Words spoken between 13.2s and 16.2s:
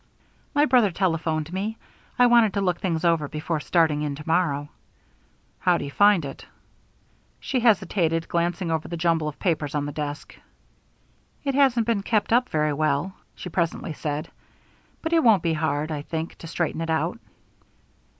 she presently said. "But it won't be hard, I